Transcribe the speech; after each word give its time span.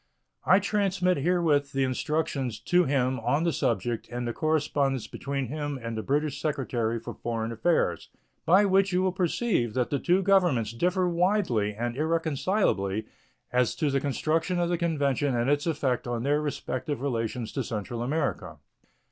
I 0.47 0.57
transmit 0.59 1.17
herewith 1.17 1.73
the 1.73 1.83
instructions 1.83 2.59
to 2.61 2.85
him 2.85 3.19
on 3.19 3.43
the 3.43 3.53
subject 3.53 4.09
and 4.09 4.27
the 4.27 4.33
correspondence 4.33 5.05
between 5.05 5.45
him 5.49 5.77
and 5.79 5.95
the 5.95 6.01
British 6.01 6.41
secretary 6.41 6.99
for 6.99 7.13
foreign 7.13 7.51
affairs, 7.51 8.09
by 8.43 8.65
which 8.65 8.91
you 8.91 9.03
will 9.03 9.11
perceive 9.11 9.75
that 9.75 9.91
the 9.91 9.99
two 9.99 10.23
Governments 10.23 10.73
differ 10.73 11.07
widely 11.07 11.75
and 11.75 11.95
irreconcilably 11.95 13.05
as 13.53 13.75
to 13.75 13.91
the 13.91 14.01
construction 14.01 14.57
of 14.59 14.69
the 14.69 14.77
convention 14.79 15.35
and 15.35 15.51
its 15.51 15.67
effect 15.67 16.07
on 16.07 16.23
their 16.23 16.41
respective 16.41 16.99
relations 16.99 17.51
to 17.51 17.63
Central 17.63 18.01
America. 18.01 18.57